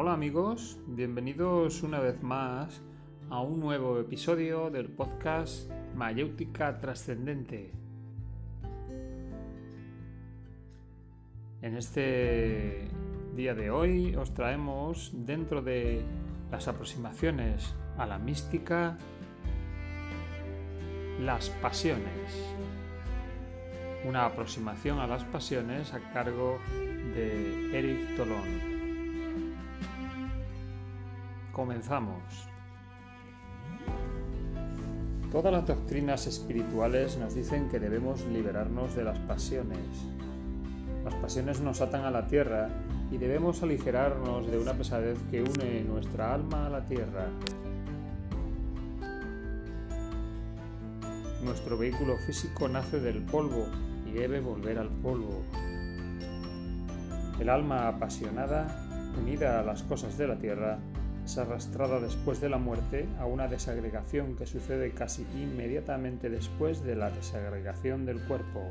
[0.00, 2.80] Hola amigos, bienvenidos una vez más
[3.30, 7.72] a un nuevo episodio del podcast Mayéutica Trascendente.
[11.62, 12.86] En este
[13.34, 16.04] día de hoy os traemos dentro de
[16.52, 18.96] las aproximaciones a la mística
[21.18, 22.54] las pasiones.
[24.06, 26.60] Una aproximación a las pasiones a cargo
[27.16, 28.67] de Eric Tolón.
[31.58, 32.22] Comenzamos.
[35.32, 39.80] Todas las doctrinas espirituales nos dicen que debemos liberarnos de las pasiones.
[41.04, 42.68] Las pasiones nos atan a la tierra
[43.10, 47.26] y debemos aligerarnos de una pesadez que une nuestra alma a la tierra.
[51.42, 53.66] Nuestro vehículo físico nace del polvo
[54.06, 55.42] y debe volver al polvo.
[57.40, 60.78] El alma apasionada, unida a las cosas de la tierra,
[61.28, 66.96] es arrastrada después de la muerte a una desagregación que sucede casi inmediatamente después de
[66.96, 68.62] la desagregación del cuerpo.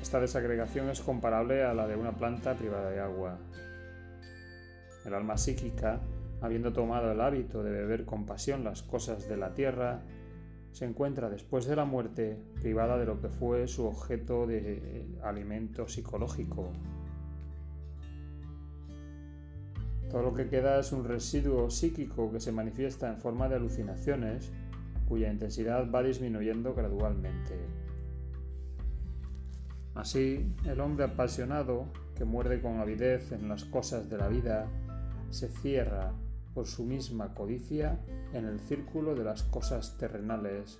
[0.00, 3.36] Esta desagregación es comparable a la de una planta privada de agua.
[5.04, 5.98] El alma psíquica,
[6.40, 10.02] habiendo tomado el hábito de beber con pasión las cosas de la tierra,
[10.70, 15.88] se encuentra después de la muerte privada de lo que fue su objeto de alimento
[15.88, 16.70] psicológico,
[20.12, 24.52] Todo lo que queda es un residuo psíquico que se manifiesta en forma de alucinaciones
[25.08, 27.58] cuya intensidad va disminuyendo gradualmente.
[29.94, 34.68] Así, el hombre apasionado, que muerde con avidez en las cosas de la vida,
[35.30, 36.12] se cierra
[36.52, 37.98] por su misma codicia
[38.34, 40.78] en el círculo de las cosas terrenales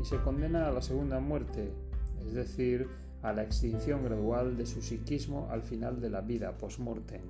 [0.00, 1.72] y se condena a la segunda muerte,
[2.20, 2.88] es decir,
[3.22, 7.22] a la extinción gradual de su psiquismo al final de la vida post-mortem.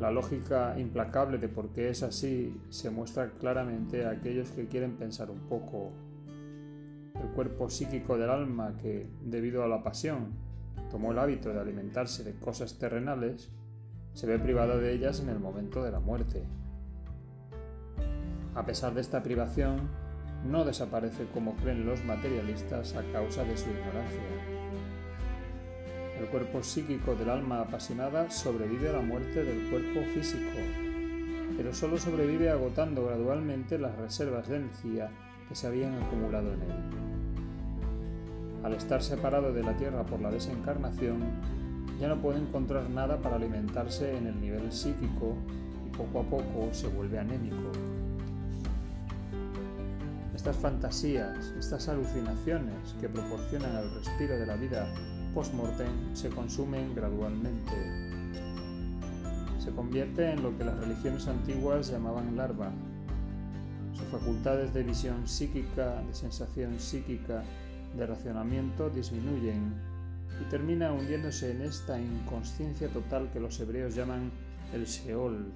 [0.00, 4.96] La lógica implacable de por qué es así se muestra claramente a aquellos que quieren
[4.96, 5.92] pensar un poco.
[7.22, 10.32] El cuerpo psíquico del alma que, debido a la pasión,
[10.90, 13.50] tomó el hábito de alimentarse de cosas terrenales,
[14.14, 16.44] se ve privado de ellas en el momento de la muerte.
[18.54, 19.90] A pesar de esta privación,
[20.46, 24.59] no desaparece como creen los materialistas a causa de su ignorancia.
[26.20, 30.50] El cuerpo psíquico del alma apasionada sobrevive a la muerte del cuerpo físico,
[31.56, 35.08] pero solo sobrevive agotando gradualmente las reservas de energía
[35.48, 36.76] que se habían acumulado en él.
[38.62, 41.20] Al estar separado de la Tierra por la desencarnación,
[41.98, 45.38] ya no puede encontrar nada para alimentarse en el nivel psíquico
[45.86, 47.72] y poco a poco se vuelve anémico.
[50.34, 54.86] Estas fantasías, estas alucinaciones que proporcionan el respiro de la vida
[55.34, 57.72] post-mortem se consumen gradualmente.
[59.58, 62.70] Se convierte en lo que las religiones antiguas llamaban larva.
[63.92, 67.42] Sus facultades de visión psíquica, de sensación psíquica,
[67.96, 69.74] de racionamiento disminuyen
[70.40, 74.30] y termina hundiéndose en esta inconsciencia total que los hebreos llaman
[74.72, 75.52] el Sheol.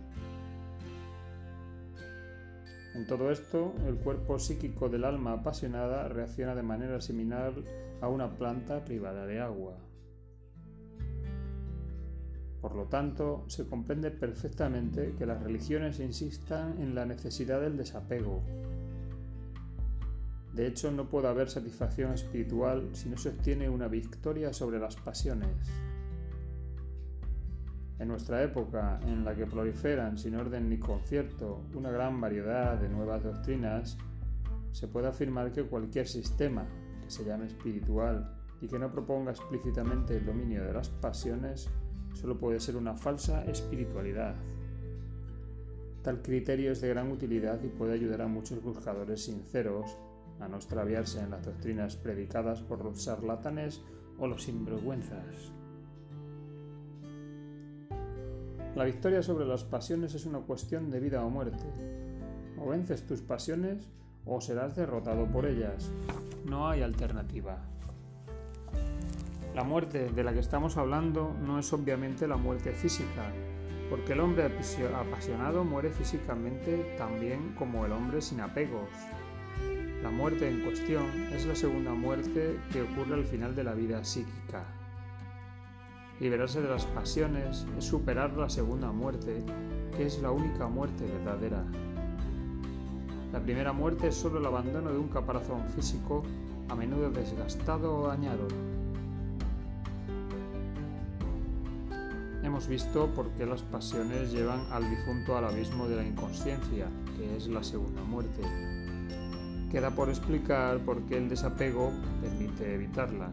[2.95, 7.53] En todo esto, el cuerpo psíquico del alma apasionada reacciona de manera similar
[8.05, 9.79] a una planta privada de agua.
[12.61, 18.43] Por lo tanto, se comprende perfectamente que las religiones insistan en la necesidad del desapego.
[20.53, 24.97] De hecho, no puede haber satisfacción espiritual si no se obtiene una victoria sobre las
[24.97, 25.57] pasiones.
[27.99, 32.89] En nuestra época, en la que proliferan sin orden ni concierto una gran variedad de
[32.89, 33.97] nuevas doctrinas,
[34.73, 36.67] se puede afirmar que cualquier sistema,
[37.05, 41.69] que se llame espiritual y que no proponga explícitamente el dominio de las pasiones,
[42.15, 44.35] solo puede ser una falsa espiritualidad.
[46.03, 49.97] Tal criterio es de gran utilidad y puede ayudar a muchos buscadores sinceros
[50.41, 53.83] a no extraviarse en las doctrinas predicadas por los charlatanes
[54.19, 55.53] o los sinvergüenzas.
[58.75, 61.65] La victoria sobre las pasiones es una cuestión de vida o muerte.
[62.59, 63.89] O vences tus pasiones
[64.27, 65.93] o serás derrotado por ellas.
[66.45, 67.59] No hay alternativa.
[69.55, 73.31] La muerte de la que estamos hablando no es obviamente la muerte física,
[73.89, 74.51] porque el hombre
[74.95, 78.91] apasionado muere físicamente también como el hombre sin apegos.
[80.03, 84.05] La muerte en cuestión es la segunda muerte que ocurre al final de la vida
[84.05, 84.65] psíquica.
[86.21, 89.43] Liberarse de las pasiones es superar la segunda muerte,
[89.97, 91.65] que es la única muerte verdadera.
[93.35, 96.23] La primera muerte es solo el abandono de un caparazón físico,
[96.69, 98.47] a menudo desgastado o dañado.
[102.45, 106.87] hemos visto por qué las pasiones llevan al difunto al abismo de la inconsciencia,
[107.17, 108.41] que es la segunda muerte.
[109.73, 111.91] Queda por explicar por qué el desapego
[112.23, 113.31] permite evitarla.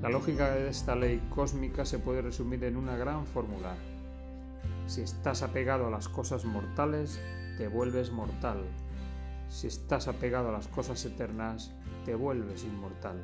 [0.00, 3.74] La lógica de esta ley cósmica se puede resumir en una gran fórmula.
[4.86, 7.20] Si estás apegado a las cosas mortales,
[7.56, 8.64] te vuelves mortal.
[9.48, 11.72] Si estás apegado a las cosas eternas,
[12.04, 13.22] te vuelves inmortal.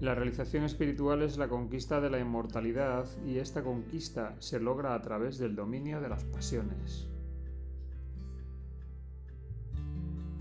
[0.00, 5.02] La realización espiritual es la conquista de la inmortalidad y esta conquista se logra a
[5.02, 7.08] través del dominio de las pasiones.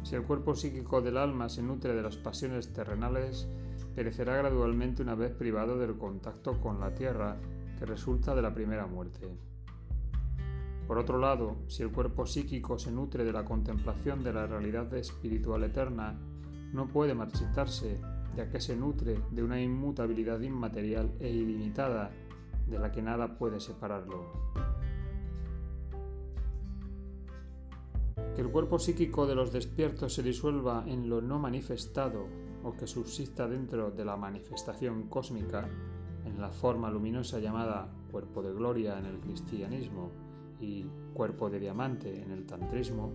[0.03, 3.47] Si el cuerpo psíquico del alma se nutre de las pasiones terrenales,
[3.95, 7.37] perecerá gradualmente una vez privado del contacto con la tierra,
[7.79, 9.29] que resulta de la primera muerte.
[10.87, 14.93] Por otro lado, si el cuerpo psíquico se nutre de la contemplación de la realidad
[14.93, 16.19] espiritual eterna,
[16.73, 18.01] no puede marchitarse,
[18.35, 22.11] ya que se nutre de una inmutabilidad inmaterial e ilimitada
[22.67, 24.25] de la que nada puede separarlo.
[28.35, 32.27] Que el cuerpo psíquico de los despiertos se disuelva en lo no manifestado
[32.63, 35.69] o que subsista dentro de la manifestación cósmica,
[36.25, 40.11] en la forma luminosa llamada cuerpo de gloria en el cristianismo
[40.63, 43.11] y cuerpo de diamante en el tantrismo,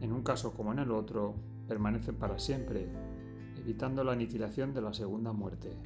[0.00, 1.34] en un caso como en el otro,
[1.68, 2.88] permanece para siempre,
[3.56, 5.76] evitando la aniquilación de la segunda muerte.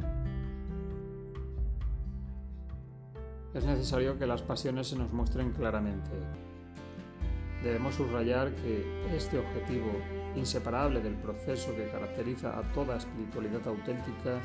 [3.54, 6.10] Es necesario que las pasiones se nos muestren claramente,
[7.62, 8.84] debemos subrayar que
[9.14, 9.90] este objetivo,
[10.36, 14.40] inseparable del proceso que caracteriza a toda espiritualidad auténtica,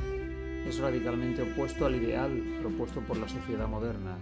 [0.68, 4.18] es radicalmente opuesto al ideal propuesto por la sociedad moderna.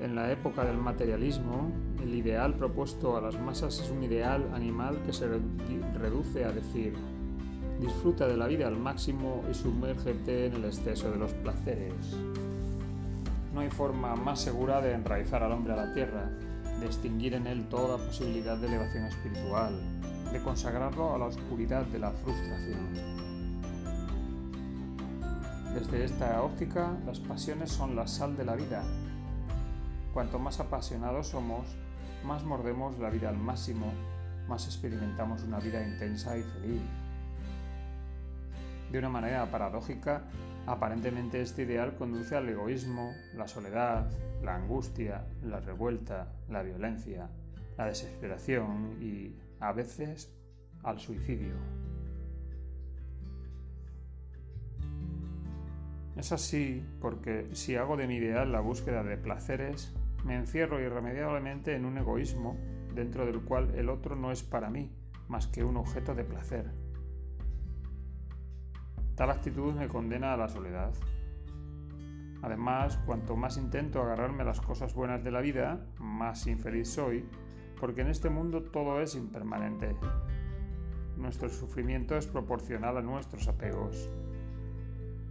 [0.00, 4.96] En la época del materialismo, el ideal propuesto a las masas es un ideal animal
[5.04, 5.26] que se
[5.98, 6.94] reduce a decir,
[7.80, 12.16] disfruta de la vida al máximo y sumérgete en el exceso de los placeres.
[13.52, 16.30] No hay forma más segura de enraizar al hombre a la tierra,
[16.78, 19.80] de extinguir en él toda posibilidad de elevación espiritual,
[20.30, 23.18] de consagrarlo a la oscuridad de la frustración.
[25.74, 28.84] Desde esta óptica, las pasiones son la sal de la vida.
[30.12, 31.66] Cuanto más apasionados somos,
[32.24, 33.92] más mordemos la vida al máximo,
[34.48, 36.82] más experimentamos una vida intensa y feliz.
[38.90, 40.24] De una manera paradójica,
[40.68, 44.06] Aparentemente este ideal conduce al egoísmo, la soledad,
[44.42, 47.30] la angustia, la revuelta, la violencia,
[47.78, 50.30] la desesperación y, a veces,
[50.82, 51.54] al suicidio.
[56.16, 59.94] Es así porque si hago de mi ideal la búsqueda de placeres,
[60.28, 62.54] me encierro irremediablemente en un egoísmo
[62.94, 64.92] dentro del cual el otro no es para mí
[65.26, 66.70] más que un objeto de placer.
[69.14, 70.92] Tal actitud me condena a la soledad.
[72.42, 77.24] Además, cuanto más intento agarrarme a las cosas buenas de la vida, más infeliz soy,
[77.80, 79.96] porque en este mundo todo es impermanente.
[81.16, 84.10] Nuestro sufrimiento es proporcional a nuestros apegos.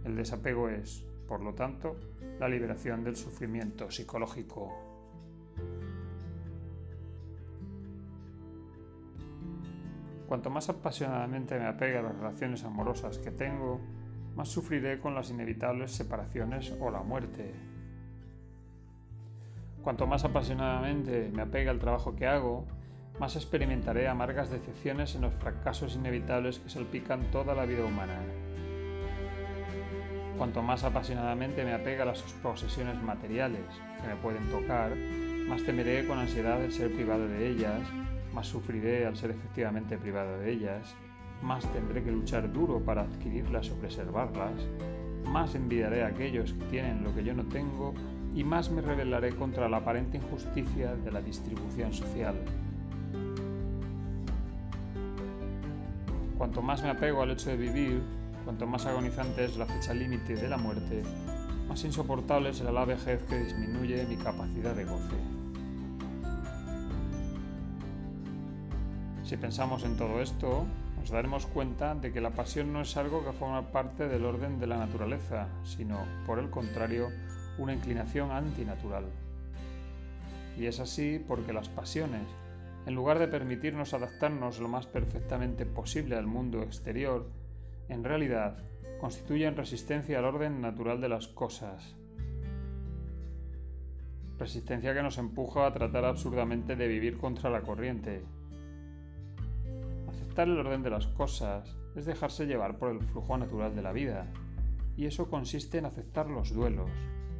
[0.04, 1.94] El desapego es, por lo tanto,
[2.40, 4.87] la liberación del sufrimiento psicológico.
[10.28, 13.80] Cuanto más apasionadamente me apegue a las relaciones amorosas que tengo,
[14.36, 17.54] más sufriré con las inevitables separaciones o la muerte.
[19.82, 22.66] Cuanto más apasionadamente me apegue al trabajo que hago,
[23.18, 28.20] más experimentaré amargas decepciones en los fracasos inevitables que salpican toda la vida humana.
[30.36, 33.64] Cuanto más apasionadamente me apegue a las posesiones materiales
[34.02, 34.94] que me pueden tocar,
[35.48, 37.80] más temeré con ansiedad el ser privado de ellas
[38.34, 40.94] más sufriré al ser efectivamente privado de ellas,
[41.42, 44.52] más tendré que luchar duro para adquirirlas o preservarlas,
[45.26, 47.94] más envidiaré a aquellos que tienen lo que yo no tengo
[48.34, 52.36] y más me rebelaré contra la aparente injusticia de la distribución social.
[56.36, 58.00] Cuanto más me apego al hecho de vivir,
[58.44, 61.02] cuanto más agonizante es la fecha límite de la muerte,
[61.68, 65.37] más insoportable será la vejez que disminuye mi capacidad de goce.
[69.28, 70.64] Si pensamos en todo esto,
[70.96, 74.58] nos daremos cuenta de que la pasión no es algo que forma parte del orden
[74.58, 77.10] de la naturaleza, sino, por el contrario,
[77.58, 79.04] una inclinación antinatural.
[80.56, 82.26] Y es así porque las pasiones,
[82.86, 87.28] en lugar de permitirnos adaptarnos lo más perfectamente posible al mundo exterior,
[87.90, 88.56] en realidad
[88.98, 91.96] constituyen resistencia al orden natural de las cosas.
[94.38, 98.22] Resistencia que nos empuja a tratar absurdamente de vivir contra la corriente,
[100.46, 104.26] el orden de las cosas es dejarse llevar por el flujo natural de la vida,
[104.96, 106.90] y eso consiste en aceptar los duelos,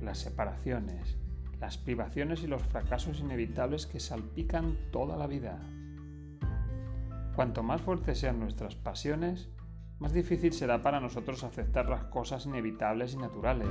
[0.02, 1.16] las separaciones,
[1.60, 5.60] las privaciones y los fracasos inevitables que salpican toda la vida.
[7.34, 9.48] Cuanto más fuertes sean nuestras pasiones,
[9.98, 13.68] más difícil será para nosotros aceptar las cosas inevitables y naturales.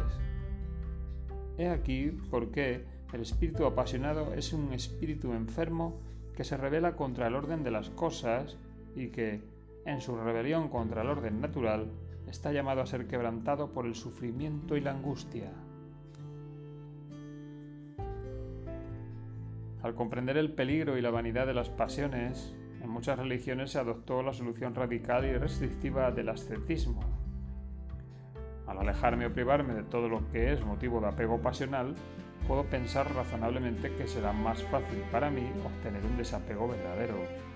[1.57, 6.01] He aquí por qué el espíritu apasionado es un espíritu enfermo
[6.35, 8.57] que se revela contra el orden de las cosas
[8.97, 9.41] y que,
[9.85, 11.91] en su rebelión contra el orden natural,
[12.27, 15.51] está llamado a ser quebrantado por el sufrimiento y la angustia.
[19.83, 24.21] Al comprender el peligro y la vanidad de las pasiones, en muchas religiones se adoptó
[24.23, 26.99] la solución radical y restrictiva del ascetismo.
[28.65, 31.95] Al alejarme o privarme de todo lo que es motivo de apego pasional,
[32.47, 37.46] puedo pensar razonablemente que será más fácil para mí obtener un desapego verdadero.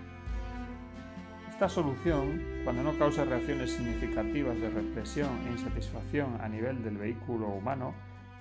[1.61, 7.49] Esta solución, cuando no causa reacciones significativas de represión e insatisfacción a nivel del vehículo
[7.49, 7.93] humano,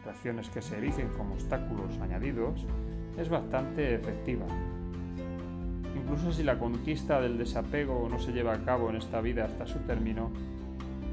[0.07, 2.65] reacciones que se erigen como obstáculos añadidos,
[3.19, 4.47] es bastante efectiva.
[5.95, 9.67] Incluso si la conquista del desapego no se lleva a cabo en esta vida hasta
[9.67, 10.31] su término,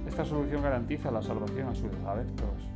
[0.07, 2.69] esta solución garantiza la salvación a sus adeptos.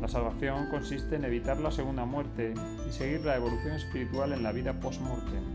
[0.00, 2.54] La salvación consiste en evitar la segunda muerte
[2.88, 5.53] y seguir la evolución espiritual en la vida post-mortem.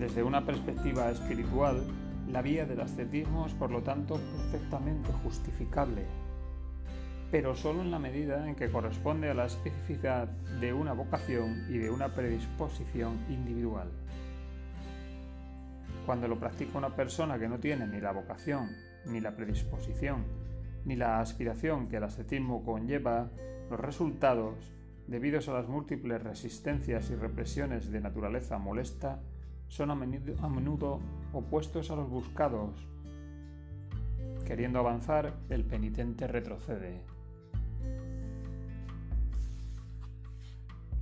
[0.00, 1.84] Desde una perspectiva espiritual,
[2.28, 4.18] la vía del ascetismo es por lo tanto
[4.50, 6.04] perfectamente justificable
[7.30, 10.26] pero solo en la medida en que corresponde a la especificidad
[10.60, 13.88] de una vocación y de una predisposición individual.
[16.06, 18.70] Cuando lo practica una persona que no tiene ni la vocación,
[19.06, 20.24] ni la predisposición,
[20.84, 23.30] ni la aspiración que el ascetismo conlleva,
[23.70, 24.56] los resultados,
[25.06, 29.20] debidos a las múltiples resistencias y represiones de naturaleza molesta,
[29.70, 31.00] son a menudo,
[31.32, 32.70] opuestos a los buscados.
[34.44, 37.04] Queriendo avanzar, el penitente retrocede.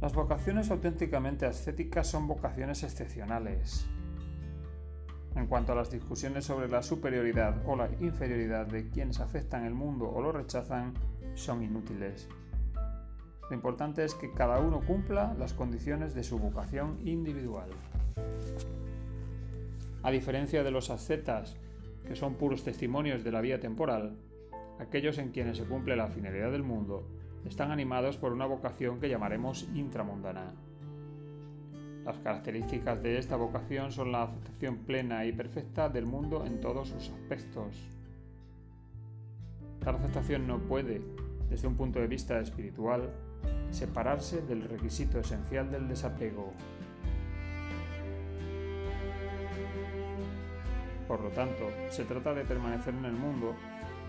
[0.02, 3.88] Las vocaciones auténticamente ascéticas son vocaciones excepcionales.
[5.34, 9.74] En cuanto a las discusiones sobre la superioridad o la inferioridad de quienes aceptan el
[9.74, 10.92] mundo o lo rechazan,
[11.34, 12.28] son inútiles.
[13.48, 17.70] Lo importante es que cada uno cumpla las condiciones de su vocación individual.
[20.02, 21.56] A diferencia de los ascetas,
[22.06, 24.16] que son puros testimonios de la vida temporal,
[24.78, 27.06] aquellos en quienes se cumple la finalidad del mundo
[27.44, 30.54] están animados por una vocación que llamaremos intramundana.
[32.04, 36.88] Las características de esta vocación son la aceptación plena y perfecta del mundo en todos
[36.88, 37.76] sus aspectos.
[39.80, 41.02] Tal aceptación no puede,
[41.50, 43.10] desde un punto de vista espiritual,
[43.70, 46.54] separarse del requisito esencial del desapego.
[51.08, 53.54] Por lo tanto, se trata de permanecer en el mundo,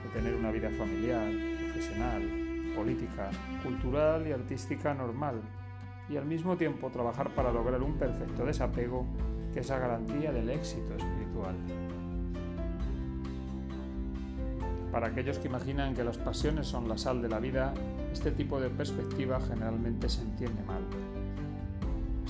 [0.03, 1.31] de tener una vida familiar,
[1.63, 2.21] profesional,
[2.75, 3.29] política,
[3.63, 5.41] cultural y artística normal,
[6.09, 9.05] y al mismo tiempo trabajar para lograr un perfecto desapego
[9.53, 11.55] que es la garantía del éxito espiritual.
[14.91, 17.73] Para aquellos que imaginan que las pasiones son la sal de la vida,
[18.11, 20.81] este tipo de perspectiva generalmente se entiende mal.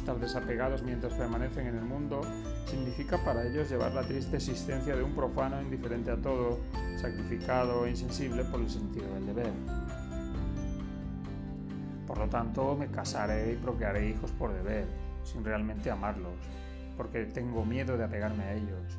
[0.10, 2.22] Estar desapegados mientras permanecen en el mundo
[2.66, 6.58] significa para ellos llevar la triste existencia de un profano indiferente a todo,
[6.98, 9.52] sacrificado e insensible por el sentido del deber.
[12.08, 14.88] Por lo tanto, me casaré y procrearé hijos por deber,
[15.24, 16.40] sin realmente amarlos,
[16.98, 18.98] porque tengo miedo de apegarme a ellos.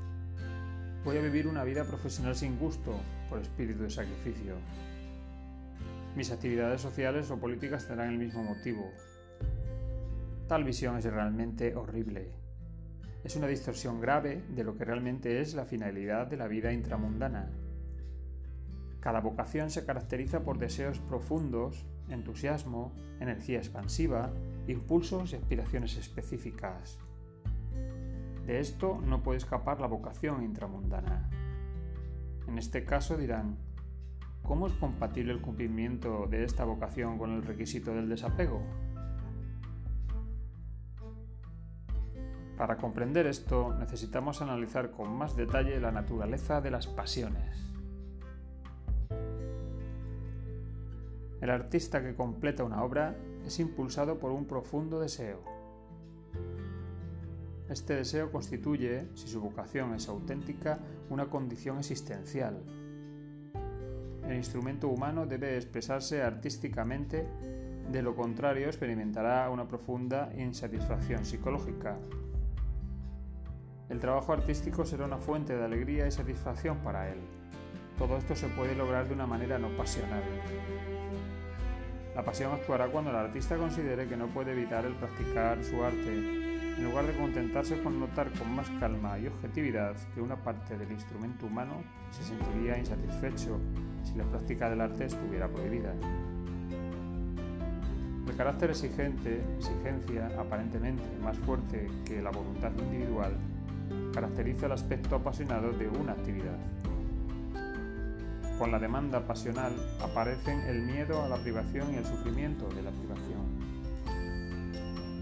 [1.05, 2.95] Voy a vivir una vida profesional sin gusto,
[3.29, 4.55] por espíritu de sacrificio.
[6.15, 8.93] Mis actividades sociales o políticas tendrán el mismo motivo.
[10.51, 12.33] Tal visión es realmente horrible.
[13.23, 17.49] Es una distorsión grave de lo que realmente es la finalidad de la vida intramundana.
[18.99, 24.33] Cada vocación se caracteriza por deseos profundos entusiasmo, energía expansiva,
[24.67, 26.99] impulsos y aspiraciones específicas.
[28.45, 31.31] De esto no puede escapar la vocación intramundana.
[32.49, 33.57] En este caso dirán,
[34.43, 38.90] ¿cómo es compatible el cumplimiento de esta vocación con el requisito del desapego?
[42.61, 47.57] Para comprender esto necesitamos analizar con más detalle la naturaleza de las pasiones.
[51.41, 55.43] El artista que completa una obra es impulsado por un profundo deseo.
[57.71, 62.63] Este deseo constituye, si su vocación es auténtica, una condición existencial.
[64.29, 67.27] El instrumento humano debe expresarse artísticamente,
[67.91, 71.97] de lo contrario experimentará una profunda insatisfacción psicológica.
[73.91, 77.19] El trabajo artístico será una fuente de alegría y satisfacción para él.
[77.99, 80.23] Todo esto se puede lograr de una manera no pasional.
[82.15, 86.09] La pasión actuará cuando el artista considere que no puede evitar el practicar su arte
[86.81, 90.91] en lugar de contentarse con notar con más calma y objetividad que una parte del
[90.93, 93.59] instrumento humano se sentiría insatisfecho
[94.05, 95.93] si la práctica del arte estuviera prohibida.
[98.27, 103.35] El carácter exigente, exigencia aparentemente más fuerte que la voluntad individual,
[104.13, 106.59] caracteriza el aspecto apasionado de una actividad.
[108.59, 112.91] Con la demanda pasional aparecen el miedo a la privación y el sufrimiento de la
[112.91, 113.71] privación.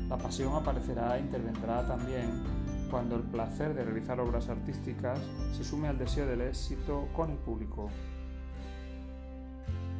[0.08, 2.42] La pasión aparecerá e intervendrá también
[2.90, 5.20] cuando el placer de realizar obras artísticas
[5.52, 7.90] se sume al deseo del éxito con el público.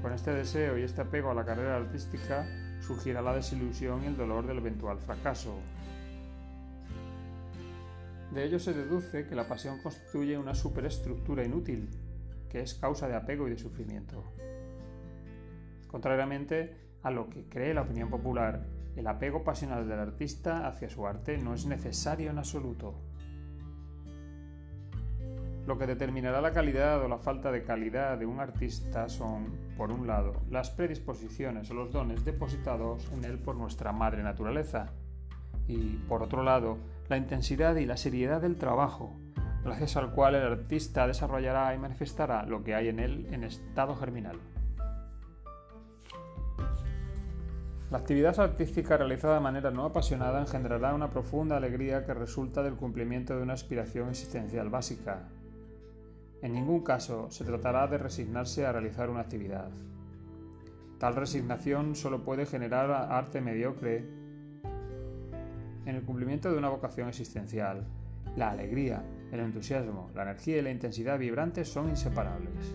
[0.03, 2.47] Con este deseo y este apego a la carrera artística
[2.81, 5.55] surgirá la desilusión y el dolor del eventual fracaso.
[8.33, 11.89] De ello se deduce que la pasión constituye una superestructura inútil,
[12.51, 14.23] que es causa de apego y de sufrimiento.
[15.87, 18.67] Contrariamente a lo que cree la opinión popular,
[18.97, 22.95] el apego pasional del artista hacia su arte no es necesario en absoluto.
[25.67, 29.91] Lo que determinará la calidad o la falta de calidad de un artista son, por
[29.91, 34.93] un lado, las predisposiciones o los dones depositados en él por nuestra madre naturaleza,
[35.67, 39.17] y, por otro lado, la intensidad y la seriedad del trabajo,
[39.65, 43.97] gracias al cual el artista desarrollará y manifestará lo que hay en él en estado
[43.97, 44.39] germinal.
[47.91, 52.75] La actividad artística realizada de manera no apasionada engendrará una profunda alegría que resulta del
[52.75, 55.31] cumplimiento de una aspiración existencial básica.
[56.43, 59.71] En ningún caso se tratará de resignarse a realizar una actividad.
[60.99, 64.18] Tal resignación solo puede generar arte mediocre
[65.89, 67.87] en el cumplimiento de una vocación existencial.
[68.37, 72.75] La alegría, el entusiasmo, la energía y la intensidad vibrantes son inseparables.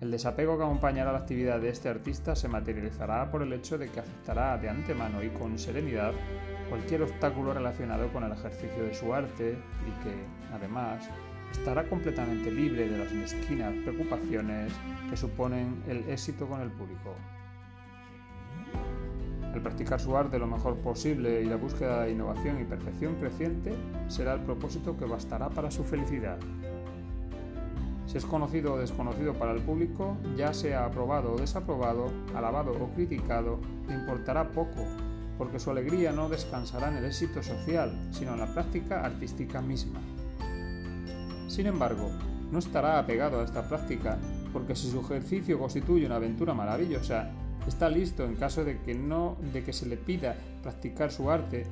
[0.00, 3.88] El desapego que acompañará la actividad de este artista se materializará por el hecho de
[3.88, 6.12] que aceptará de antemano y con serenidad
[6.70, 9.50] cualquier obstáculo relacionado con el ejercicio de su arte
[9.86, 10.14] y que,
[10.52, 11.08] además,
[11.52, 14.72] estará completamente libre de las mezquinas preocupaciones
[15.10, 17.14] que suponen el éxito con el público.
[19.54, 23.74] El practicar su arte lo mejor posible y la búsqueda de innovación y perfección creciente
[24.08, 26.38] será el propósito que bastará para su felicidad.
[28.06, 32.94] Si es conocido o desconocido para el público, ya sea aprobado o desaprobado, alabado o
[32.94, 34.86] criticado, le importará poco,
[35.38, 40.00] porque su alegría no descansará en el éxito social, sino en la práctica artística misma.
[41.48, 42.10] Sin embargo,
[42.50, 44.18] no estará apegado a esta práctica,
[44.52, 47.30] porque si su ejercicio constituye una aventura maravillosa,
[47.66, 51.66] está listo en caso de que no de que se le pida practicar su arte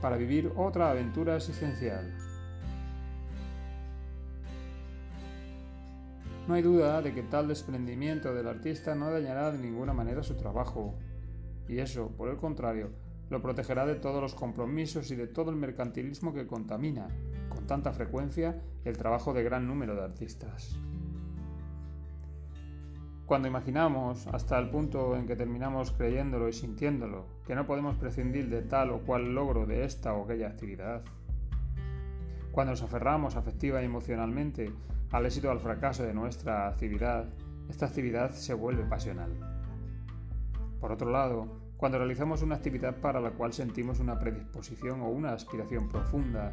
[0.00, 2.12] para vivir otra aventura existencial.
[6.48, 10.34] No hay duda de que tal desprendimiento del artista no dañará de ninguna manera su
[10.34, 10.94] trabajo,
[11.68, 12.90] y eso, por el contrario,
[13.30, 17.08] lo protegerá de todos los compromisos y de todo el mercantilismo que contamina,
[17.48, 20.76] con tanta frecuencia, el trabajo de gran número de artistas.
[23.32, 28.50] Cuando imaginamos, hasta el punto en que terminamos creyéndolo y sintiéndolo, que no podemos prescindir
[28.50, 31.00] de tal o cual logro de esta o aquella actividad,
[32.50, 34.70] cuando nos aferramos afectiva y emocionalmente
[35.12, 37.24] al éxito o al fracaso de nuestra actividad,
[37.70, 39.32] esta actividad se vuelve pasional.
[40.78, 41.46] Por otro lado,
[41.78, 46.52] cuando realizamos una actividad para la cual sentimos una predisposición o una aspiración profunda,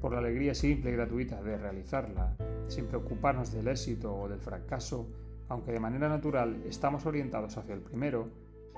[0.00, 2.34] por la alegría simple y gratuita de realizarla,
[2.68, 5.10] sin preocuparnos del éxito o del fracaso,
[5.48, 8.28] aunque de manera natural estamos orientados hacia el primero,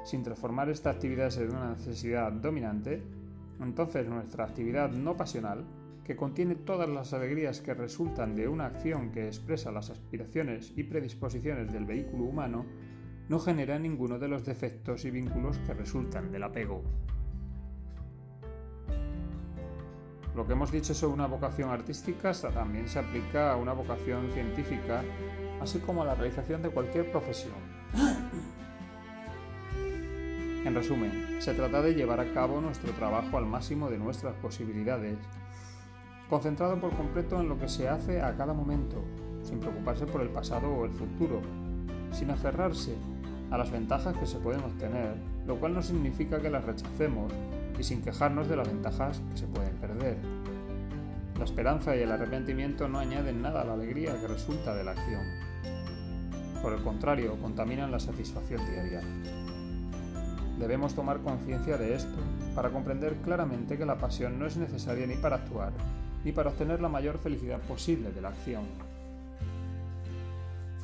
[0.04, 3.02] sin transformar esta actividad en una necesidad dominante,
[3.60, 5.64] entonces nuestra actividad no pasional
[6.04, 10.84] que contiene todas las alegrías que resultan de una acción que expresa las aspiraciones y
[10.84, 12.64] predisposiciones del vehículo humano,
[13.28, 16.82] no genera ninguno de los defectos y vínculos que resultan del apego.
[20.38, 25.02] Lo que hemos dicho sobre una vocación artística también se aplica a una vocación científica,
[25.60, 27.56] así como a la realización de cualquier profesión.
[30.64, 35.18] En resumen, se trata de llevar a cabo nuestro trabajo al máximo de nuestras posibilidades
[36.30, 39.02] concentrado por completo en lo que se hace a cada momento,
[39.42, 41.40] sin preocuparse por el pasado o el futuro,
[42.12, 42.94] sin aferrarse
[43.50, 45.16] a las ventajas que se pueden obtener,
[45.48, 47.32] lo cual no significa que las rechacemos
[47.78, 50.16] y sin quejarnos de las ventajas que se pueden perder.
[51.38, 54.90] La esperanza y el arrepentimiento no añaden nada a la alegría que resulta de la
[54.90, 55.22] acción.
[56.60, 59.00] Por el contrario, contaminan la satisfacción diaria.
[60.58, 62.18] Debemos tomar conciencia de esto
[62.56, 65.72] para comprender claramente que la pasión no es necesaria ni para actuar,
[66.24, 68.64] ni para obtener la mayor felicidad posible de la acción.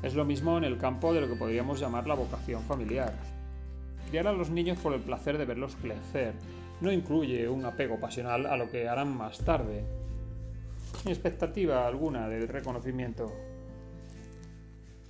[0.05, 3.15] Es lo mismo en el campo de lo que podríamos llamar la vocación familiar.
[4.11, 6.35] Criar a los niños por el placer de verlos crecer
[6.81, 9.85] no incluye un apego pasional a lo que harán más tarde,
[11.05, 13.33] ni expectativa alguna de reconocimiento.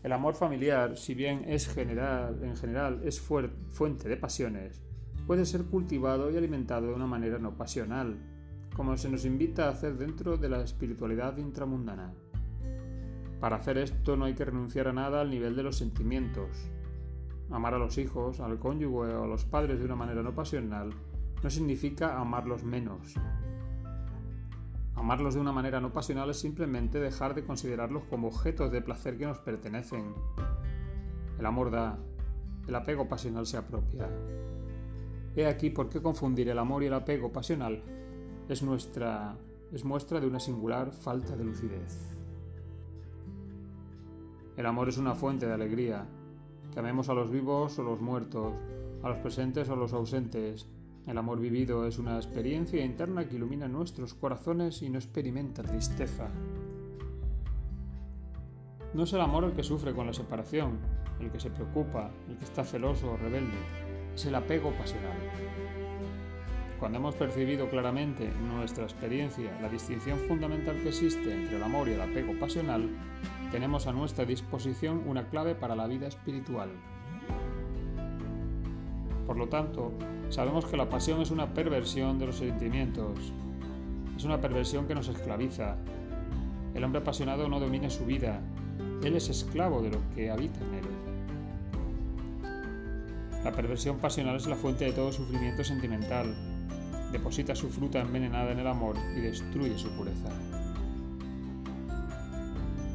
[0.02, 4.82] El amor familiar, si bien es general, en general es fuente de pasiones,
[5.26, 8.18] puede ser cultivado y alimentado de una manera no pasional,
[8.76, 12.12] como se nos invita a hacer dentro de la espiritualidad intramundana.
[13.40, 16.50] Para hacer esto no hay que renunciar a nada al nivel de los sentimientos.
[17.50, 20.90] Amar a los hijos, al cónyuge o a los padres de una manera no pasional
[21.44, 23.16] no significa amarlos menos.
[24.94, 29.18] Amarlos de una manera no pasional es simplemente dejar de considerarlos como objetos de placer
[29.18, 30.14] que nos pertenecen.
[31.38, 31.98] El amor da,
[32.66, 34.08] el apego pasional se apropia.
[35.36, 37.82] He aquí por qué confundir el amor y el apego pasional
[38.48, 39.36] es, nuestra,
[39.70, 42.16] es muestra de una singular falta de lucidez.
[44.56, 46.06] El amor es una fuente de alegría.
[46.72, 48.54] Que amemos a los vivos o los muertos,
[49.02, 50.70] a los presentes o los ausentes.
[51.06, 56.30] El amor vivido es una experiencia interna que ilumina nuestros corazones y no experimenta tristeza.
[58.94, 60.78] No es el amor el que sufre con la separación,
[61.20, 63.58] el que se preocupa, el que está celoso o rebelde.
[64.14, 65.18] Es el apego pasional.
[66.80, 71.88] Cuando hemos percibido claramente en nuestra experiencia la distinción fundamental que existe entre el amor
[71.88, 72.88] y el apego pasional,
[73.52, 76.70] tenemos a nuestra disposición una clave para la vida espiritual.
[79.26, 79.92] Por lo tanto,
[80.28, 83.32] sabemos que la pasión es una perversión de los sentimientos,
[84.16, 85.76] es una perversión que nos esclaviza.
[86.74, 88.40] El hombre apasionado no domina su vida,
[89.02, 90.84] él es esclavo de lo que habita en él.
[93.44, 96.34] La perversión pasional es la fuente de todo sufrimiento sentimental,
[97.12, 100.30] deposita su fruta envenenada en el amor y destruye su pureza.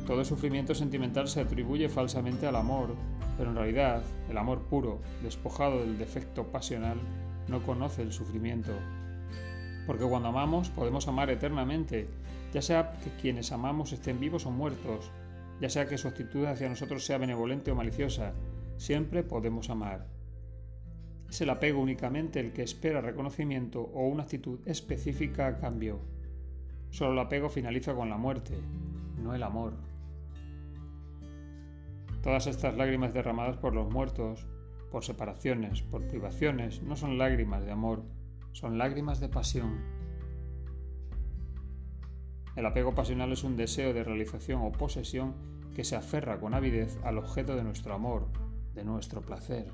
[0.09, 2.95] Todo sufrimiento sentimental se atribuye falsamente al amor,
[3.37, 6.97] pero en realidad el amor puro, despojado del defecto pasional,
[7.47, 8.71] no conoce el sufrimiento.
[9.85, 12.07] Porque cuando amamos podemos amar eternamente,
[12.51, 15.11] ya sea que quienes amamos estén vivos o muertos,
[15.61, 18.33] ya sea que su actitud hacia nosotros sea benevolente o maliciosa,
[18.77, 20.07] siempre podemos amar.
[21.29, 25.99] Es el apego únicamente el que espera reconocimiento o una actitud específica a cambio.
[26.89, 28.55] Solo el apego finaliza con la muerte,
[29.21, 29.88] no el amor.
[32.21, 34.45] Todas estas lágrimas derramadas por los muertos,
[34.91, 38.03] por separaciones, por privaciones, no son lágrimas de amor,
[38.51, 39.79] son lágrimas de pasión.
[42.55, 45.33] El apego pasional es un deseo de realización o posesión
[45.75, 48.27] que se aferra con avidez al objeto de nuestro amor,
[48.73, 49.71] de nuestro placer.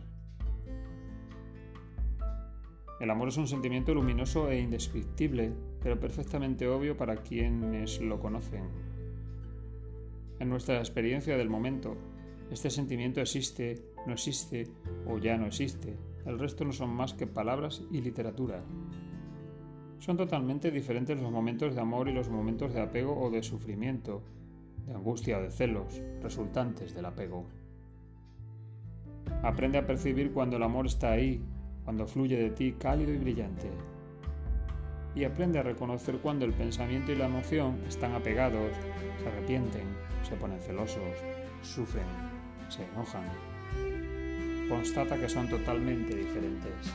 [3.00, 8.70] El amor es un sentimiento luminoso e indescriptible, pero perfectamente obvio para quienes lo conocen.
[10.40, 11.98] En nuestra experiencia del momento,
[12.52, 14.68] este sentimiento existe, no existe
[15.08, 15.98] o ya no existe.
[16.26, 18.64] El resto no son más que palabras y literatura.
[20.00, 24.22] Son totalmente diferentes los momentos de amor y los momentos de apego o de sufrimiento,
[24.86, 27.46] de angustia o de celos, resultantes del apego.
[29.42, 31.42] Aprende a percibir cuando el amor está ahí,
[31.84, 33.70] cuando fluye de ti cálido y brillante.
[35.16, 38.72] Y aprende a reconocer cuando el pensamiento y la emoción están apegados,
[39.22, 39.88] se arrepienten,
[40.24, 41.02] se ponen celosos,
[41.62, 42.06] sufren,
[42.70, 43.24] se enojan.
[44.70, 46.94] Constata que son totalmente diferentes.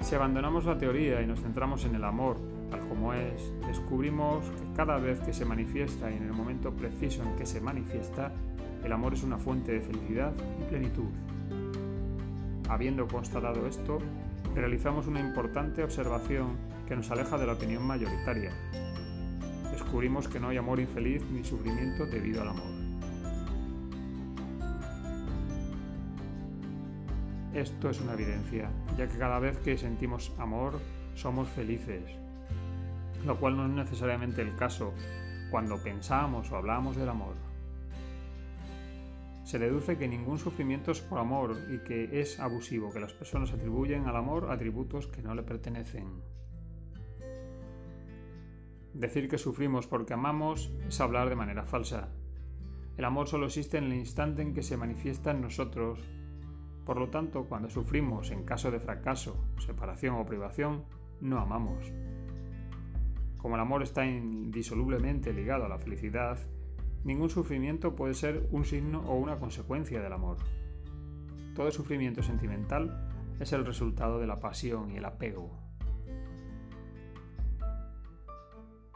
[0.00, 2.36] Si abandonamos la teoría y nos centramos en el amor,
[2.70, 7.22] tal como es, descubrimos que cada vez que se manifiesta y en el momento preciso
[7.22, 8.30] en que se manifiesta,
[8.84, 11.08] el amor es una fuente de felicidad y plenitud.
[12.68, 13.98] Habiendo constatado esto,
[14.54, 18.52] realizamos una importante observación que nos aleja de la opinión mayoritaria.
[19.94, 22.66] Descubrimos que no hay amor infeliz ni sufrimiento debido al amor.
[27.54, 30.80] Esto es una evidencia, ya que cada vez que sentimos amor
[31.14, 32.02] somos felices,
[33.24, 34.92] lo cual no es necesariamente el caso
[35.52, 37.36] cuando pensamos o hablamos del amor
[39.44, 43.52] se deduce que ningún sufrimiento es por amor y que es abusivo, que las personas
[43.52, 46.33] atribuyen al amor atributos que no le pertenecen.
[48.94, 52.08] Decir que sufrimos porque amamos es hablar de manera falsa.
[52.96, 56.00] El amor solo existe en el instante en que se manifiesta en nosotros.
[56.86, 60.84] Por lo tanto, cuando sufrimos en caso de fracaso, separación o privación,
[61.20, 61.92] no amamos.
[63.36, 66.38] Como el amor está indisolublemente ligado a la felicidad,
[67.04, 70.38] Ningún sufrimiento puede ser un signo o una consecuencia del amor.
[71.54, 75.63] todo sufrimiento sentimental es el resultado de la pasión y el apego.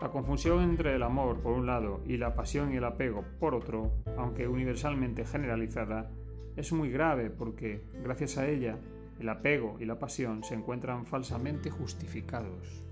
[0.00, 3.54] La confusión entre el amor por un lado y la pasión y el apego por
[3.56, 6.08] otro, aunque universalmente generalizada,
[6.56, 8.78] es muy grave porque, gracias a ella,
[9.18, 12.84] el apego y la pasión se encuentran falsamente justificados.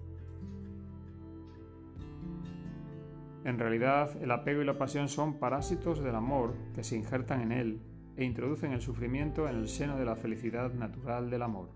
[3.45, 7.53] En realidad, el apego y la pasión son parásitos del amor que se injertan en
[7.53, 7.81] él
[8.17, 11.69] e introducen el sufrimiento en el seno de la felicidad natural del amor.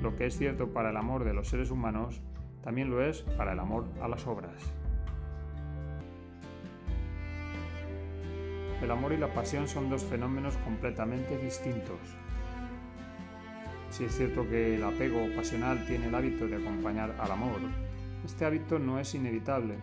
[0.00, 2.22] Lo que es cierto para el amor de los seres humanos,
[2.62, 4.54] también lo es para el amor a las obras.
[8.82, 12.00] El amor y la pasión son dos fenómenos completamente distintos.
[13.90, 17.60] Si es cierto que el apego pasional tiene el hábito de acompañar al amor,
[18.24, 19.76] este hábito no es inevitable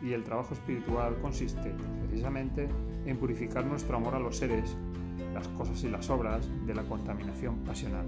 [0.00, 1.74] y el trabajo espiritual consiste
[2.06, 2.68] precisamente
[3.06, 4.76] en purificar nuestro amor a los seres,
[5.34, 8.06] las cosas y las obras de la contaminación pasional.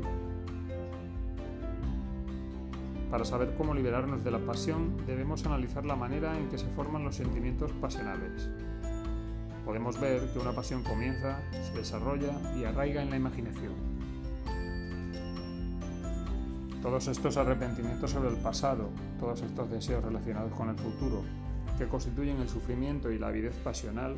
[3.12, 7.04] Para saber cómo liberarnos de la pasión debemos analizar la manera en que se forman
[7.04, 8.48] los sentimientos pasionales.
[9.66, 13.74] Podemos ver que una pasión comienza, se desarrolla y arraiga en la imaginación.
[16.80, 18.88] Todos estos arrepentimientos sobre el pasado,
[19.20, 21.22] todos estos deseos relacionados con el futuro,
[21.76, 24.16] que constituyen el sufrimiento y la avidez pasional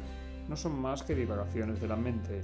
[0.48, 2.42] no son más que divagaciones de la mente,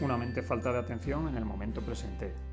[0.00, 2.47] una mente falta de atención en el momento presente.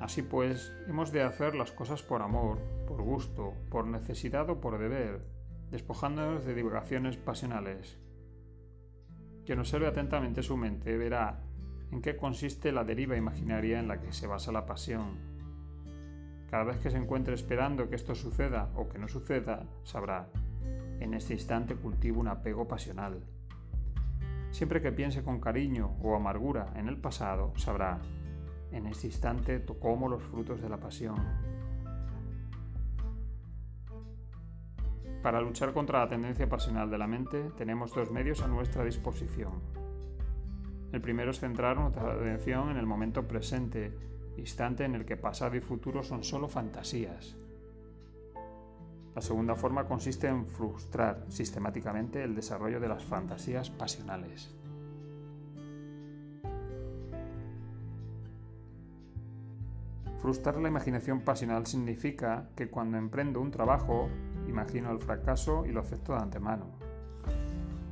[0.00, 2.58] Así pues, hemos de hacer las cosas por amor,
[2.88, 5.20] por gusto, por necesidad o por deber,
[5.70, 7.98] despojándonos de divagaciones pasionales.
[9.46, 11.40] Quien observe atentamente su mente verá
[11.92, 15.30] en qué consiste la deriva imaginaria en la que se basa la pasión
[16.50, 20.26] cada vez que se encuentre esperando que esto suceda o que no suceda, sabrá,
[20.98, 23.22] en este instante cultivo un apego pasional.
[24.50, 28.00] Siempre que piense con cariño o amargura en el pasado, sabrá,
[28.72, 31.16] en este instante como los frutos de la pasión.
[35.22, 39.52] Para luchar contra la tendencia pasional de la mente tenemos dos medios a nuestra disposición.
[40.92, 43.92] El primero es centrar nuestra atención en el momento presente
[44.36, 47.36] instante en el que pasado y futuro son solo fantasías.
[49.14, 54.54] La segunda forma consiste en frustrar sistemáticamente el desarrollo de las fantasías pasionales.
[60.20, 64.10] Frustrar la imaginación pasional significa que cuando emprendo un trabajo,
[64.46, 66.66] imagino el fracaso y lo acepto de antemano.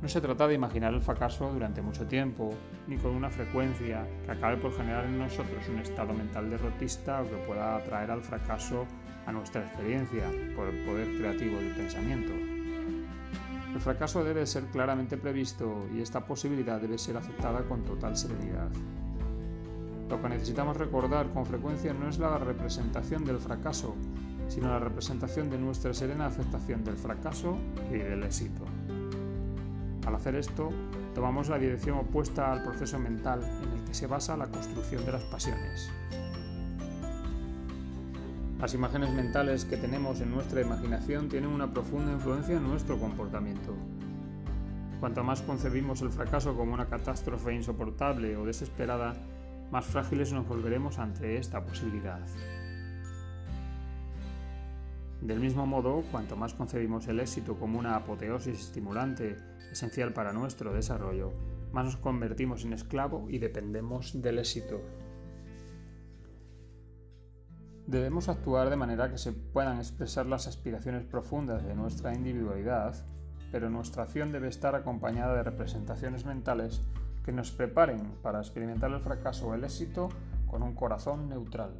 [0.01, 2.51] No se trata de imaginar el fracaso durante mucho tiempo,
[2.87, 7.25] ni con una frecuencia que acabe por generar en nosotros un estado mental derrotista o
[7.25, 8.85] que pueda atraer al fracaso
[9.25, 10.23] a nuestra experiencia
[10.55, 12.31] por el poder creativo del pensamiento.
[13.73, 18.69] El fracaso debe ser claramente previsto y esta posibilidad debe ser aceptada con total serenidad.
[20.09, 23.95] Lo que necesitamos recordar con frecuencia no es la representación del fracaso,
[24.47, 27.57] sino la representación de nuestra serena aceptación del fracaso
[27.91, 28.65] y del éxito.
[30.07, 30.71] Al hacer esto,
[31.13, 35.11] tomamos la dirección opuesta al proceso mental en el que se basa la construcción de
[35.11, 35.91] las pasiones.
[38.59, 43.75] Las imágenes mentales que tenemos en nuestra imaginación tienen una profunda influencia en nuestro comportamiento.
[44.99, 49.13] Cuanto más concebimos el fracaso como una catástrofe insoportable o desesperada,
[49.71, 52.19] más frágiles nos volveremos ante esta posibilidad.
[55.21, 59.37] Del mismo modo, cuanto más concebimos el éxito como una apoteosis estimulante
[59.71, 61.33] esencial para nuestro desarrollo,
[61.73, 64.81] más nos convertimos en esclavo y dependemos del éxito.
[67.85, 73.05] Debemos actuar de manera que se puedan expresar las aspiraciones profundas de nuestra individualidad,
[73.51, 76.81] pero nuestra acción debe estar acompañada de representaciones mentales
[77.23, 80.09] que nos preparen para experimentar el fracaso o el éxito
[80.47, 81.73] con un corazón neutral.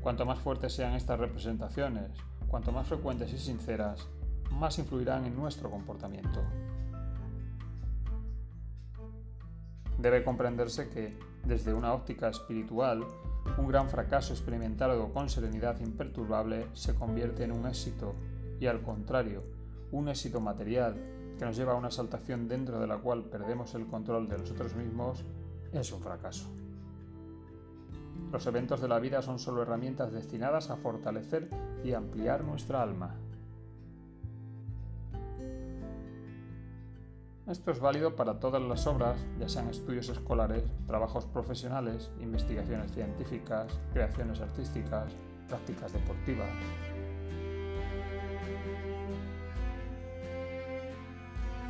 [0.00, 2.10] Cuanto más fuertes sean estas representaciones,
[2.48, 4.06] cuanto más frecuentes y sinceras,
[4.50, 6.42] más influirán en nuestro comportamiento.
[9.98, 13.04] Debe comprenderse que, desde una óptica espiritual,
[13.58, 18.14] un gran fracaso experimentado con serenidad imperturbable se convierte en un éxito
[18.60, 19.42] y al contrario,
[19.92, 20.96] un éxito material
[21.38, 24.74] que nos lleva a una saltación dentro de la cual perdemos el control de nosotros
[24.74, 25.24] mismos
[25.72, 26.48] es un fracaso.
[28.32, 31.48] Los eventos de la vida son solo herramientas destinadas a fortalecer
[31.84, 33.14] y ampliar nuestra alma.
[37.46, 43.72] Esto es válido para todas las obras, ya sean estudios escolares, trabajos profesionales, investigaciones científicas,
[43.92, 45.12] creaciones artísticas,
[45.46, 46.50] prácticas deportivas.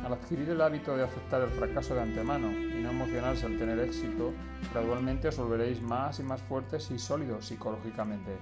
[0.07, 3.77] Al adquirir el hábito de aceptar el fracaso de antemano y no emocionarse al tener
[3.79, 4.31] éxito,
[4.71, 8.37] gradualmente os volveréis más y más fuertes y sólidos psicológicamente.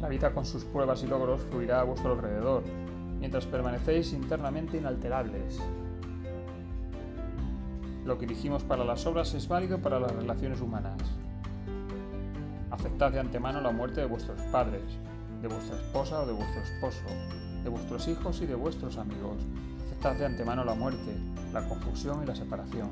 [0.00, 2.62] La vida con sus pruebas y logros fluirá a vuestro alrededor,
[3.18, 5.60] mientras permanecéis internamente inalterables.
[8.04, 11.00] Lo que dijimos para las obras es válido para las relaciones humanas.
[12.70, 14.84] Aceptad de antemano la muerte de vuestros padres,
[15.42, 17.02] de vuestra esposa o de vuestro esposo,
[17.64, 19.38] de vuestros hijos y de vuestros amigos.
[19.86, 21.16] Aceptad de antemano la muerte,
[21.52, 22.90] la confusión y la separación.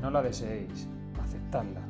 [0.00, 0.88] No la deseéis,
[1.22, 1.82] aceptadla.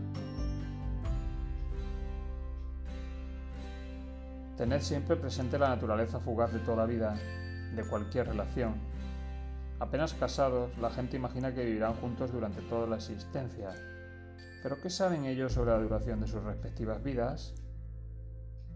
[4.57, 7.15] Tened siempre presente la naturaleza fugaz de toda vida,
[7.75, 8.75] de cualquier relación.
[9.79, 13.69] Apenas casados, la gente imagina que vivirán juntos durante toda la existencia.
[14.63, 17.55] Pero ¿qué saben ellos sobre la duración de sus respectivas vidas?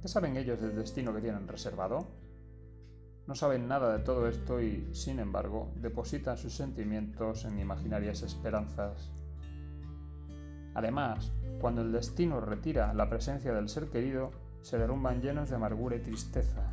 [0.02, 2.19] ¿Qué saben ellos del destino que tienen reservado?
[3.30, 9.12] No saben nada de todo esto y, sin embargo, depositan sus sentimientos en imaginarias esperanzas.
[10.74, 15.94] Además, cuando el destino retira la presencia del ser querido, se derrumban llenos de amargura
[15.94, 16.72] y tristeza.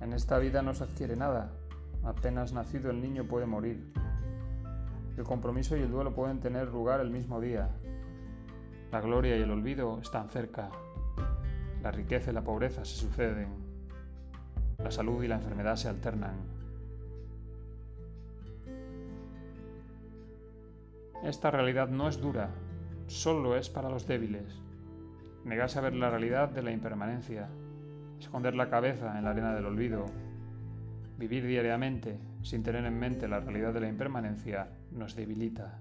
[0.00, 1.50] En esta vida no se adquiere nada.
[2.04, 3.92] Apenas nacido el niño puede morir.
[5.16, 7.70] El compromiso y el duelo pueden tener lugar el mismo día.
[8.92, 10.70] La gloria y el olvido están cerca.
[11.82, 13.48] La riqueza y la pobreza se suceden.
[14.78, 16.34] La salud y la enfermedad se alternan.
[21.22, 22.50] Esta realidad no es dura,
[23.06, 24.60] solo es para los débiles.
[25.44, 27.48] Negarse a ver la realidad de la impermanencia,
[28.20, 30.06] esconder la cabeza en la arena del olvido,
[31.18, 35.78] vivir diariamente sin tener en mente la realidad de la impermanencia nos debilita.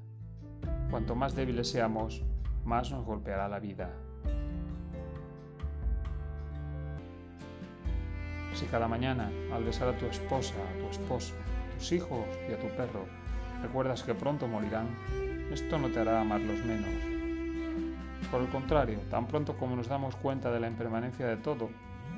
[0.89, 2.23] Cuanto más débiles seamos,
[2.63, 3.91] más nos golpeará la vida.
[8.55, 12.53] Si cada mañana, al besar a tu esposa, a tu esposo, a tus hijos y
[12.53, 13.05] a tu perro,
[13.61, 14.87] recuerdas que pronto morirán,
[15.51, 17.15] esto no te hará amarlos menos
[18.35, 21.69] por el contrario, tan pronto como nos damos cuenta de la impermanencia de todo,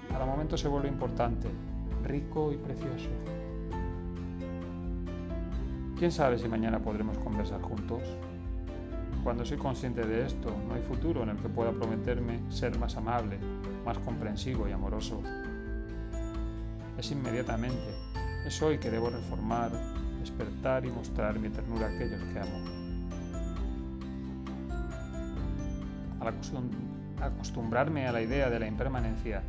[0.10, 1.48] cada momento se vuelve importante,
[2.04, 3.10] rico y precioso.
[5.98, 8.02] ¿Quién sabe si mañana podremos conversar juntos?
[9.24, 12.96] Cuando soy consciente de esto, no hay futuro en el que pueda prometerme ser más
[12.96, 13.38] amable,
[13.86, 15.22] más comprensivo y amoroso.
[16.98, 17.94] Es inmediatamente,
[18.46, 19.72] es hoy que debo reformar,
[20.20, 22.88] despertar y mostrar mi ternura a aquellos que amo.
[26.20, 26.34] al
[27.22, 29.44] acostumbrarme a la idea de la impermanencia,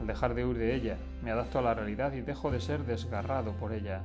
[0.00, 2.84] al dejar de huir de ella, me adapto a la realidad y dejo de ser
[2.84, 4.02] desgarrado por ella.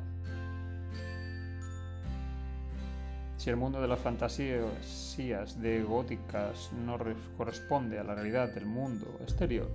[3.38, 6.98] Si el mundo de las fantasías de góticas no
[7.38, 9.70] corresponde a la realidad del mundo exterior,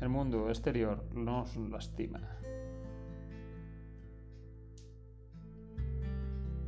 [0.00, 2.20] el mundo exterior nos lastima.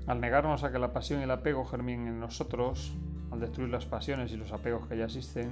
[0.06, 2.92] Al negarnos a que la pasión y el apego germinen en nosotros,
[3.30, 5.48] al destruir las pasiones y los apegos que ya existen,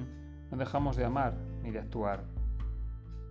[0.51, 2.25] no dejamos de amar ni de actuar.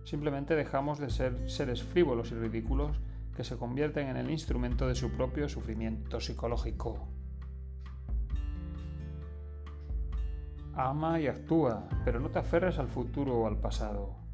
[0.04, 2.98] Simplemente dejamos de ser seres frívolos y ridículos
[3.36, 7.06] que se convierten en el instrumento de su propio sufrimiento psicológico.
[10.74, 14.29] Ama y actúa, pero no te aferres al futuro o al pasado.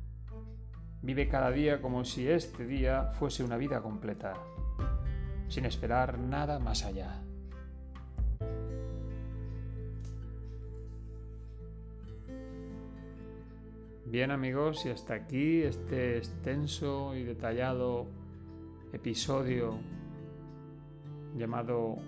[1.07, 4.35] Vive cada día como si este día fuese una vida completa,
[5.47, 7.23] sin esperar nada más allá.
[14.05, 18.09] Bien amigos, y hasta aquí este extenso y detallado
[18.93, 19.79] episodio
[21.37, 21.99] llamado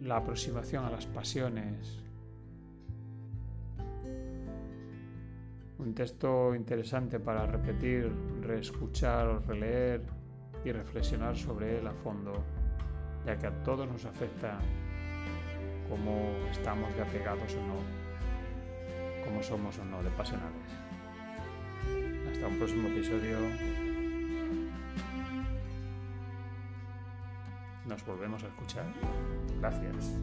[0.00, 2.07] La aproximación a las pasiones.
[5.78, 8.12] Un texto interesante para repetir,
[8.42, 10.02] reescuchar releer
[10.64, 12.32] y reflexionar sobre él a fondo,
[13.24, 14.58] ya que a todos nos afecta
[15.88, 20.72] cómo estamos de apegados o no, cómo somos o no de pasionales.
[22.32, 23.38] Hasta un próximo episodio.
[27.86, 28.84] Nos volvemos a escuchar.
[29.60, 30.18] Gracias.